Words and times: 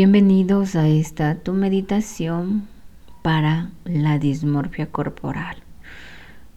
Bienvenidos 0.00 0.76
a 0.76 0.86
esta 0.86 1.34
tu 1.34 1.54
meditación 1.54 2.68
para 3.20 3.72
la 3.84 4.20
dismorfia 4.20 4.92
corporal. 4.92 5.56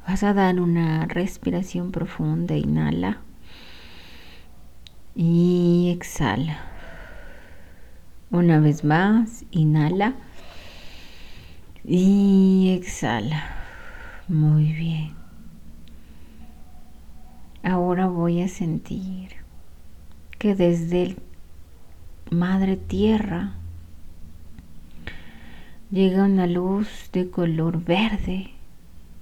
Vas 0.07 0.21
a 0.21 0.35
dar 0.35 0.59
una 0.59 1.07
respiración 1.07 1.91
profunda, 1.91 2.55
inhala 2.55 3.17
y 5.15 5.91
exhala. 5.91 6.59
Una 8.29 8.59
vez 8.59 8.83
más, 8.83 9.43
inhala 9.49 10.13
y 11.83 12.75
exhala. 12.77 13.55
Muy 14.27 14.71
bien. 14.71 15.15
Ahora 17.63 18.05
voy 18.05 18.43
a 18.43 18.47
sentir 18.47 19.29
que 20.37 20.53
desde 20.53 21.01
el 21.01 21.30
Madre 22.33 22.77
Tierra 22.77 23.51
llega 25.91 26.23
una 26.23 26.47
luz 26.47 27.09
de 27.11 27.29
color 27.29 27.83
verde 27.83 28.51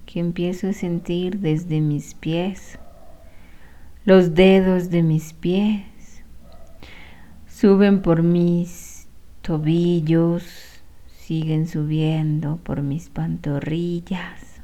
que 0.06 0.20
empiezo 0.20 0.68
a 0.70 0.74
sentir 0.74 1.40
desde 1.40 1.82
mis 1.82 2.14
pies, 2.14 2.78
los 4.06 4.36
dedos 4.36 4.92
de 4.92 5.02
mis 5.02 5.34
pies, 5.34 6.22
suben 7.48 8.04
por 8.04 8.22
mis 8.22 9.08
tobillos, 9.42 10.44
siguen 11.18 11.68
subiendo 11.68 12.58
por 12.58 12.84
mis 12.84 13.10
pantorrillas, 13.10 14.62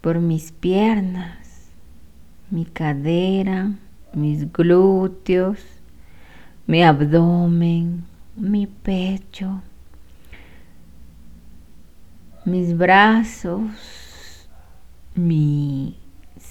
por 0.00 0.18
mis 0.18 0.50
piernas 0.50 1.45
mi 2.50 2.64
cadera, 2.64 3.72
mis 4.14 4.50
glúteos, 4.52 5.58
mi 6.66 6.82
abdomen, 6.82 8.04
mi 8.36 8.66
pecho, 8.66 9.62
mis 12.44 12.76
brazos, 12.76 14.48
mis 15.14 15.96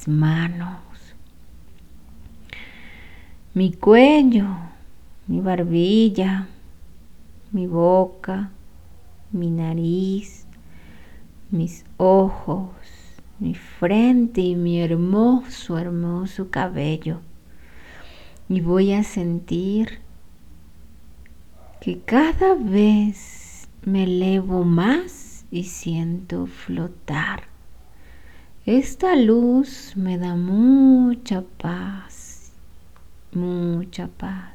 manos, 0.07 1.15
mi 3.53 3.71
cuello, 3.71 4.47
mi 5.27 5.39
barbilla, 5.39 6.47
mi 7.51 7.67
boca, 7.67 8.51
mi 9.31 9.49
nariz, 9.49 10.45
mis 11.51 11.85
ojos, 11.97 13.04
mi 13.39 13.53
frente 13.53 14.41
y 14.41 14.55
mi 14.55 14.81
hermoso, 14.81 15.77
hermoso 15.77 16.49
cabello. 16.49 17.19
Y 18.47 18.61
voy 18.61 18.93
a 18.93 19.03
sentir 19.03 19.99
que 21.81 21.99
cada 21.99 22.55
vez 22.55 23.67
me 23.83 24.03
elevo 24.03 24.63
más 24.63 25.45
y 25.51 25.63
siento 25.63 26.47
flotar. 26.47 27.43
Esta 28.65 29.15
luz 29.15 29.93
me 29.95 30.17
da 30.17 30.35
mucha 30.35 31.43
paz, 31.59 32.51
mucha 33.31 34.07
paz. 34.07 34.54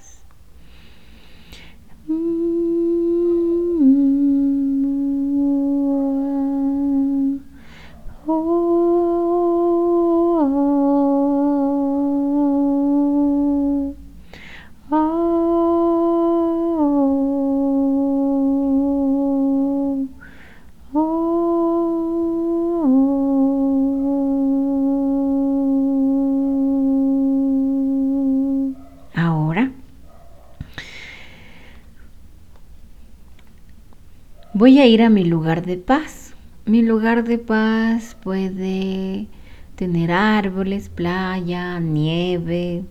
Voy 34.60 34.78
a 34.78 34.86
ir 34.86 35.00
a 35.00 35.08
mi 35.08 35.24
lugar 35.24 35.64
de 35.64 35.78
paz. 35.78 36.34
Mi 36.66 36.82
lugar 36.82 37.24
de 37.24 37.38
paz 37.38 38.14
puede 38.22 39.26
tener 39.74 40.12
árboles, 40.12 40.90
playa, 40.90 41.80
nieve. 41.80 42.84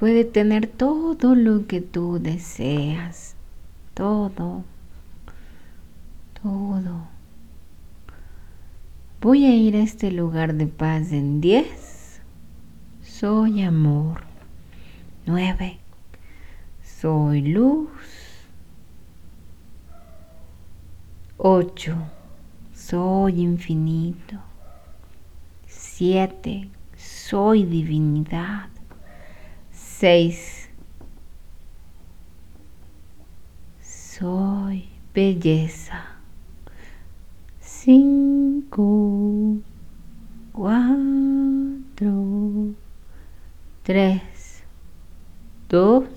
Puede 0.00 0.24
tener 0.24 0.68
todo 0.68 1.34
lo 1.34 1.66
que 1.66 1.82
tú 1.82 2.18
deseas. 2.18 3.36
Todo. 3.92 4.64
Todo. 6.42 7.08
Voy 9.20 9.44
a 9.44 9.54
ir 9.54 9.76
a 9.76 9.80
este 9.80 10.10
lugar 10.10 10.54
de 10.54 10.66
paz 10.66 11.12
en 11.12 11.42
10. 11.42 12.22
Soy 13.02 13.60
amor. 13.60 14.22
9. 15.26 15.76
Soy 16.82 17.42
luz. 17.42 18.25
8. 21.38 21.94
Soy 22.72 23.42
infinito. 23.42 24.38
7. 25.66 26.70
Soy 26.96 27.64
divinidad. 27.64 28.68
6. 29.72 30.68
Soy 33.80 34.88
belleza. 35.12 36.04
5. 37.60 39.60
4. 40.52 42.74
3. 43.82 44.22
2. 45.68 46.08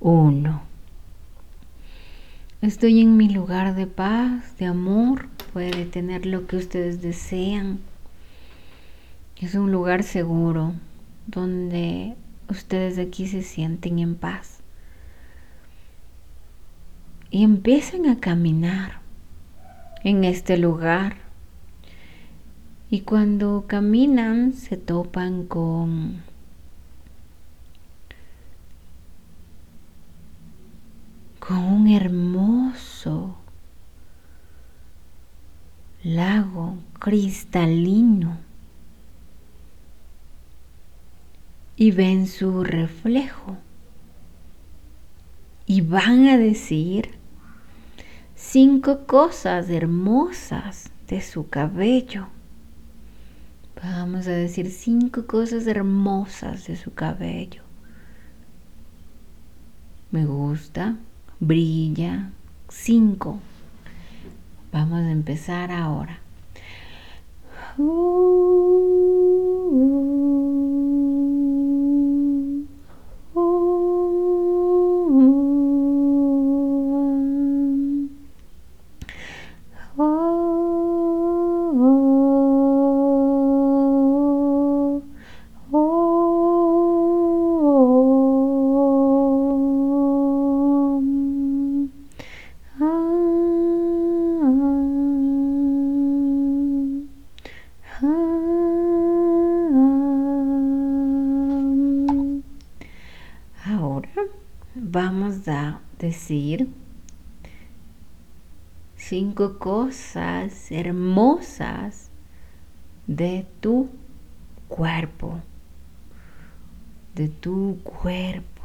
1. 0.00 0.67
Estoy 2.60 3.00
en 3.00 3.16
mi 3.16 3.28
lugar 3.28 3.76
de 3.76 3.86
paz, 3.86 4.58
de 4.58 4.66
amor, 4.66 5.28
puede 5.52 5.84
tener 5.84 6.26
lo 6.26 6.48
que 6.48 6.56
ustedes 6.56 7.00
desean. 7.00 7.78
Es 9.36 9.54
un 9.54 9.70
lugar 9.70 10.02
seguro 10.02 10.72
donde 11.28 12.16
ustedes 12.48 12.98
aquí 12.98 13.28
se 13.28 13.42
sienten 13.42 14.00
en 14.00 14.16
paz. 14.16 14.58
Y 17.30 17.44
empiecen 17.44 18.08
a 18.08 18.18
caminar 18.18 19.02
en 20.02 20.24
este 20.24 20.58
lugar. 20.58 21.14
Y 22.90 23.02
cuando 23.02 23.66
caminan 23.68 24.52
se 24.52 24.76
topan 24.76 25.46
con 25.46 26.24
con 31.48 31.64
un 31.64 31.88
hermoso 31.88 33.34
lago 36.02 36.76
cristalino 37.00 38.36
y 41.74 41.90
ven 41.90 42.26
su 42.26 42.62
reflejo 42.64 43.56
y 45.64 45.80
van 45.80 46.28
a 46.28 46.36
decir 46.36 47.12
cinco 48.36 49.06
cosas 49.06 49.70
hermosas 49.70 50.90
de 51.06 51.22
su 51.22 51.48
cabello. 51.48 52.28
Vamos 53.82 54.26
a 54.26 54.32
decir 54.32 54.70
cinco 54.70 55.26
cosas 55.26 55.66
hermosas 55.66 56.66
de 56.66 56.76
su 56.76 56.92
cabello. 56.92 57.62
Me 60.10 60.26
gusta, 60.26 60.98
brilla. 61.40 62.30
5. 62.68 63.40
Vamos 64.72 64.98
a 64.98 65.10
empezar 65.10 65.70
ahora. 65.70 66.18
Uh, 67.78 67.84
uh, 73.34 73.34
uh, 73.34 75.47
vamos 104.80 105.48
a 105.48 105.80
decir 105.98 106.68
cinco 108.96 109.58
cosas 109.58 110.70
hermosas 110.70 112.10
de 113.06 113.46
tu 113.60 113.88
cuerpo, 114.68 115.40
de 117.14 117.28
tu 117.28 117.78
cuerpo. 117.82 118.62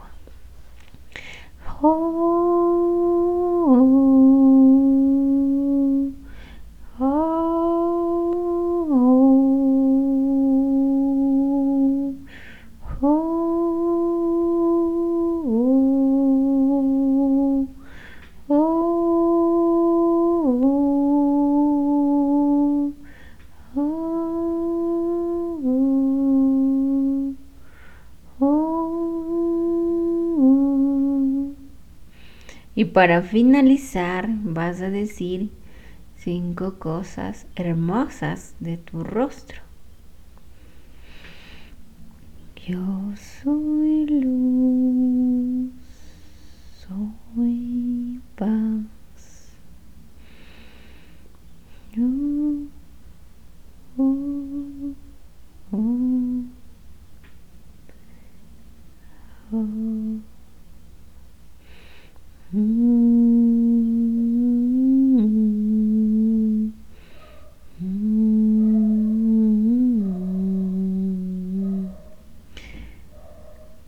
Oh, 1.82 2.33
Y 32.76 32.86
para 32.86 33.22
finalizar 33.22 34.28
vas 34.30 34.82
a 34.82 34.90
decir 34.90 35.52
cinco 36.16 36.80
cosas 36.80 37.46
hermosas 37.56 38.56
de 38.60 38.78
tu 38.78 39.04
rostro. 39.04 39.62
Yo 42.66 43.14
soy 43.44 44.06
luz, 44.08 45.72
soy 46.88 48.22
paz. 48.36 48.93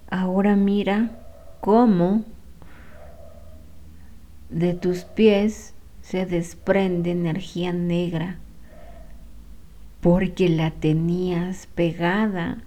Ahora 0.09 0.55
mira 0.55 1.11
cómo 1.61 2.23
de 4.49 4.73
tus 4.73 5.03
pies 5.03 5.75
se 6.01 6.25
desprende 6.25 7.11
energía 7.11 7.71
negra 7.71 8.39
porque 10.01 10.49
la 10.49 10.71
tenías 10.71 11.67
pegada 11.67 12.63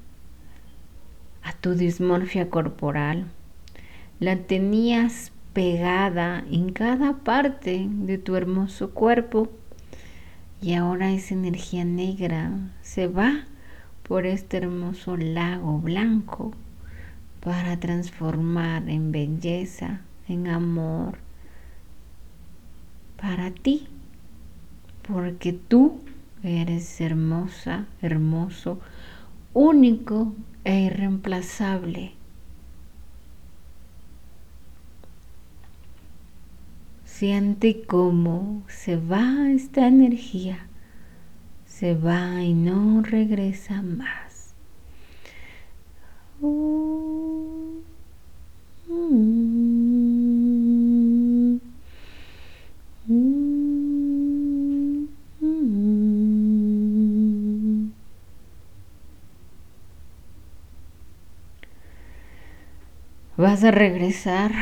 a 1.43 1.53
tu 1.55 1.75
dismorfia 1.75 2.51
corporal. 2.51 3.27
La 4.21 4.37
tenías 4.37 5.33
pegada 5.53 6.45
en 6.51 6.73
cada 6.73 7.15
parte 7.19 7.87
de 7.89 8.19
tu 8.19 8.37
hermoso 8.37 8.91
cuerpo 8.91 9.51
y 10.61 10.75
ahora 10.75 11.13
esa 11.13 11.35
energía 11.35 11.85
negra 11.85 12.53
se 12.83 13.07
va 13.07 13.45
por 14.03 14.27
este 14.27 14.57
hermoso 14.57 15.17
lago 15.17 15.79
blanco 15.79 16.53
para 17.41 17.79
transformar 17.79 18.89
en 18.89 19.13
belleza, 19.13 20.01
en 20.29 20.49
amor 20.49 21.19
para 23.21 23.51
ti, 23.51 23.89
porque 25.07 25.53
tú 25.53 26.01
eres 26.43 27.01
hermosa, 27.01 27.87
hermoso, 28.03 28.81
único 29.55 30.35
e 30.65 30.83
irreemplazable. 30.83 32.18
Siente 37.19 37.83
cómo 37.85 38.63
se 38.69 38.95
va 38.95 39.51
esta 39.51 39.89
energía, 39.89 40.69
se 41.67 41.97
va 41.97 42.45
y 42.45 42.55
no 42.55 43.03
regresa 43.03 43.83
más. 43.83 44.55
Vas 63.37 63.65
a 63.65 63.73
regresar 63.73 64.53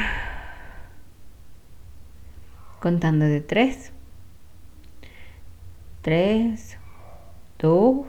contando 2.87 3.25
de 3.25 3.41
tres. 3.41 3.91
Tres, 6.03 6.79
dos, 7.59 8.07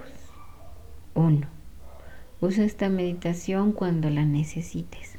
uno. 1.15 1.47
Usa 2.41 2.63
esta 2.63 2.87
meditación 2.87 3.71
cuando 3.71 4.11
la 4.11 4.23
necesites. 4.23 5.16